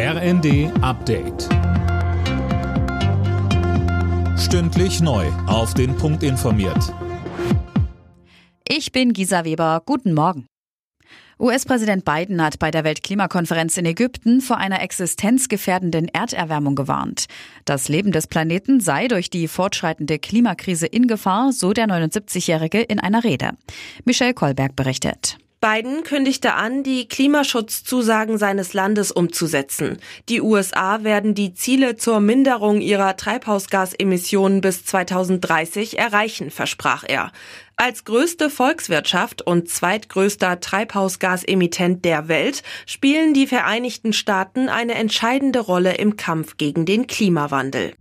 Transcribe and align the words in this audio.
RND 0.00 0.70
Update. 0.80 1.48
Stündlich 4.38 5.00
neu. 5.00 5.26
Auf 5.48 5.74
den 5.74 5.96
Punkt 5.96 6.22
informiert. 6.22 6.94
Ich 8.68 8.92
bin 8.92 9.12
Gisa 9.12 9.44
Weber. 9.44 9.82
Guten 9.84 10.14
Morgen. 10.14 10.46
US-Präsident 11.40 12.04
Biden 12.04 12.40
hat 12.40 12.60
bei 12.60 12.70
der 12.70 12.84
Weltklimakonferenz 12.84 13.76
in 13.76 13.86
Ägypten 13.86 14.40
vor 14.40 14.58
einer 14.58 14.82
existenzgefährdenden 14.82 16.06
Erderwärmung 16.06 16.76
gewarnt. 16.76 17.26
Das 17.64 17.88
Leben 17.88 18.12
des 18.12 18.28
Planeten 18.28 18.78
sei 18.78 19.08
durch 19.08 19.30
die 19.30 19.48
fortschreitende 19.48 20.20
Klimakrise 20.20 20.86
in 20.86 21.08
Gefahr, 21.08 21.52
so 21.52 21.72
der 21.72 21.88
79-Jährige 21.88 22.82
in 22.82 23.00
einer 23.00 23.24
Rede. 23.24 23.50
Michelle 24.04 24.34
Kolberg 24.34 24.76
berichtet. 24.76 25.38
Biden 25.60 26.04
kündigte 26.04 26.54
an, 26.54 26.84
die 26.84 27.08
Klimaschutzzusagen 27.08 28.38
seines 28.38 28.74
Landes 28.74 29.10
umzusetzen. 29.10 29.98
Die 30.28 30.40
USA 30.40 31.02
werden 31.02 31.34
die 31.34 31.52
Ziele 31.52 31.96
zur 31.96 32.20
Minderung 32.20 32.80
ihrer 32.80 33.16
Treibhausgasemissionen 33.16 34.60
bis 34.60 34.84
2030 34.84 35.98
erreichen, 35.98 36.52
versprach 36.52 37.02
er. 37.06 37.32
Als 37.74 38.04
größte 38.04 38.50
Volkswirtschaft 38.50 39.42
und 39.42 39.68
zweitgrößter 39.68 40.60
Treibhausgasemittent 40.60 42.04
der 42.04 42.28
Welt 42.28 42.62
spielen 42.86 43.34
die 43.34 43.48
Vereinigten 43.48 44.12
Staaten 44.12 44.68
eine 44.68 44.94
entscheidende 44.94 45.58
Rolle 45.58 45.94
im 45.96 46.16
Kampf 46.16 46.56
gegen 46.56 46.86
den 46.86 47.08
Klimawandel. 47.08 47.94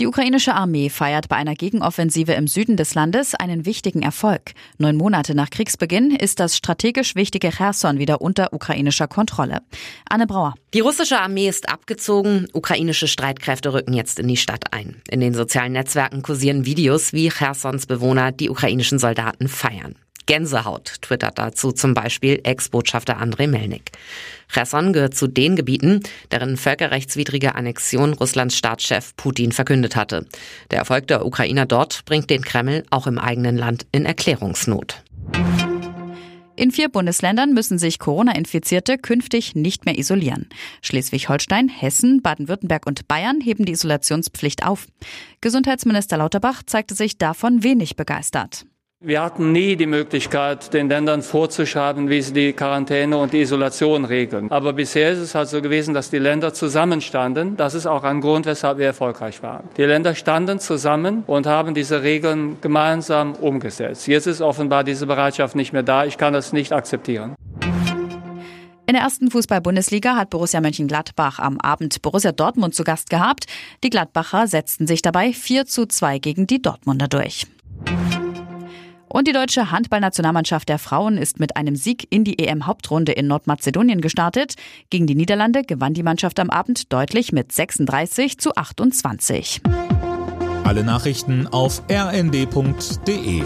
Die 0.00 0.06
ukrainische 0.06 0.54
Armee 0.54 0.88
feiert 0.88 1.28
bei 1.28 1.36
einer 1.36 1.54
Gegenoffensive 1.54 2.32
im 2.32 2.46
Süden 2.46 2.78
des 2.78 2.94
Landes 2.94 3.34
einen 3.34 3.66
wichtigen 3.66 4.00
Erfolg. 4.00 4.52
Neun 4.78 4.96
Monate 4.96 5.34
nach 5.34 5.50
Kriegsbeginn 5.50 6.12
ist 6.12 6.40
das 6.40 6.56
strategisch 6.56 7.16
wichtige 7.16 7.50
Cherson 7.50 7.98
wieder 7.98 8.22
unter 8.22 8.54
ukrainischer 8.54 9.08
Kontrolle. 9.08 9.60
Anne 10.08 10.26
Brauer. 10.26 10.54
Die 10.72 10.80
russische 10.80 11.18
Armee 11.18 11.50
ist 11.50 11.68
abgezogen. 11.68 12.46
Ukrainische 12.54 13.08
Streitkräfte 13.08 13.74
rücken 13.74 13.92
jetzt 13.92 14.18
in 14.18 14.26
die 14.26 14.38
Stadt 14.38 14.72
ein. 14.72 15.02
In 15.10 15.20
den 15.20 15.34
sozialen 15.34 15.72
Netzwerken 15.72 16.22
kursieren 16.22 16.64
Videos, 16.64 17.12
wie 17.12 17.28
Chersons 17.28 17.84
Bewohner 17.84 18.32
die 18.32 18.48
ukrainischen 18.48 18.98
Soldaten 18.98 19.48
feiern. 19.48 19.96
Gänsehaut, 20.30 20.98
twittert 21.00 21.40
dazu 21.40 21.72
zum 21.72 21.92
Beispiel 21.92 22.38
Ex-Botschafter 22.44 23.16
Andrei 23.16 23.48
Melnik. 23.48 23.90
Cherson 24.46 24.92
gehört 24.92 25.16
zu 25.16 25.26
den 25.26 25.56
Gebieten, 25.56 26.04
deren 26.30 26.56
völkerrechtswidrige 26.56 27.56
Annexion 27.56 28.12
Russlands 28.12 28.56
Staatschef 28.56 29.16
Putin 29.16 29.50
verkündet 29.50 29.96
hatte. 29.96 30.28
Der 30.70 30.78
Erfolg 30.78 31.08
der 31.08 31.26
Ukrainer 31.26 31.66
dort 31.66 32.04
bringt 32.04 32.30
den 32.30 32.42
Kreml 32.42 32.84
auch 32.90 33.08
im 33.08 33.18
eigenen 33.18 33.56
Land 33.56 33.86
in 33.90 34.06
Erklärungsnot. 34.06 35.02
In 36.54 36.70
vier 36.70 36.90
Bundesländern 36.90 37.52
müssen 37.52 37.80
sich 37.80 37.98
Corona-Infizierte 37.98 38.98
künftig 38.98 39.56
nicht 39.56 39.84
mehr 39.84 39.98
isolieren. 39.98 40.48
Schleswig-Holstein, 40.82 41.68
Hessen, 41.68 42.22
Baden-Württemberg 42.22 42.86
und 42.86 43.08
Bayern 43.08 43.40
heben 43.40 43.64
die 43.64 43.72
Isolationspflicht 43.72 44.64
auf. 44.64 44.86
Gesundheitsminister 45.40 46.18
Lauterbach 46.18 46.62
zeigte 46.64 46.94
sich 46.94 47.18
davon 47.18 47.64
wenig 47.64 47.96
begeistert. 47.96 48.64
Wir 49.02 49.22
hatten 49.22 49.50
nie 49.52 49.76
die 49.76 49.86
Möglichkeit, 49.86 50.74
den 50.74 50.90
Ländern 50.90 51.22
vorzuschreiben, 51.22 52.10
wie 52.10 52.20
sie 52.20 52.34
die 52.34 52.52
Quarantäne 52.52 53.16
und 53.16 53.32
die 53.32 53.40
Isolation 53.40 54.04
regeln. 54.04 54.50
Aber 54.50 54.74
bisher 54.74 55.12
ist 55.12 55.20
es 55.20 55.34
halt 55.34 55.48
so 55.48 55.62
gewesen, 55.62 55.94
dass 55.94 56.10
die 56.10 56.18
Länder 56.18 56.52
zusammenstanden. 56.52 57.56
Das 57.56 57.72
ist 57.72 57.86
auch 57.86 58.04
ein 58.04 58.20
Grund, 58.20 58.44
weshalb 58.44 58.76
wir 58.76 58.84
erfolgreich 58.84 59.42
waren. 59.42 59.70
Die 59.78 59.84
Länder 59.84 60.14
standen 60.14 60.60
zusammen 60.60 61.24
und 61.26 61.46
haben 61.46 61.72
diese 61.72 62.02
Regeln 62.02 62.58
gemeinsam 62.60 63.32
umgesetzt. 63.36 64.06
Jetzt 64.06 64.26
ist 64.26 64.42
offenbar 64.42 64.84
diese 64.84 65.06
Bereitschaft 65.06 65.56
nicht 65.56 65.72
mehr 65.72 65.82
da. 65.82 66.04
Ich 66.04 66.18
kann 66.18 66.34
das 66.34 66.52
nicht 66.52 66.74
akzeptieren. 66.74 67.36
In 68.86 68.92
der 68.92 69.00
ersten 69.00 69.30
Fußball-Bundesliga 69.30 70.16
hat 70.16 70.28
Borussia 70.28 70.60
Mönchengladbach 70.60 71.38
am 71.38 71.58
Abend 71.58 72.02
Borussia 72.02 72.32
Dortmund 72.32 72.74
zu 72.74 72.84
Gast 72.84 73.08
gehabt. 73.08 73.46
Die 73.82 73.88
Gladbacher 73.88 74.46
setzten 74.46 74.86
sich 74.86 75.00
dabei 75.00 75.32
4 75.32 75.64
zu 75.64 75.86
2 75.86 76.18
gegen 76.18 76.46
die 76.46 76.60
Dortmunder 76.60 77.08
durch. 77.08 77.46
Und 79.12 79.26
die 79.26 79.32
deutsche 79.32 79.72
Handballnationalmannschaft 79.72 80.68
der 80.68 80.78
Frauen 80.78 81.18
ist 81.18 81.40
mit 81.40 81.56
einem 81.56 81.74
Sieg 81.74 82.06
in 82.10 82.22
die 82.22 82.38
EM-Hauptrunde 82.38 83.10
in 83.10 83.26
Nordmazedonien 83.26 84.00
gestartet. 84.00 84.54
Gegen 84.88 85.08
die 85.08 85.16
Niederlande 85.16 85.64
gewann 85.64 85.94
die 85.94 86.04
Mannschaft 86.04 86.38
am 86.38 86.48
Abend 86.48 86.92
deutlich 86.92 87.32
mit 87.32 87.50
36 87.50 88.38
zu 88.38 88.54
28. 88.54 89.62
Alle 90.62 90.84
Nachrichten 90.84 91.48
auf 91.48 91.82
rnd.de 91.90 93.42